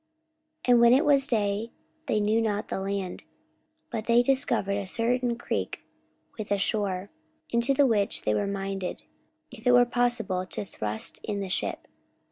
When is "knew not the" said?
2.19-2.79